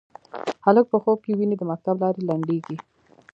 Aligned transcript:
هلک 0.65 0.85
په 0.91 0.97
خوب 1.03 1.17
کې 1.25 1.31
ویني 1.37 1.55
د 1.59 1.63
مکتب 1.71 1.95
لارې 2.03 2.21
لنډیږې 2.29 2.77